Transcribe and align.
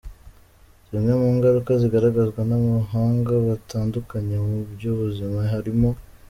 Zimwe 0.89 1.13
mu 1.21 1.29
ngaruka 1.35 1.71
zigaragazwa 1.81 2.41
n’abahanga 2.49 3.33
batandukanye 3.47 4.35
mu 4.47 4.57
by’ubuzima 4.71 5.39
harimo:. 5.53 5.89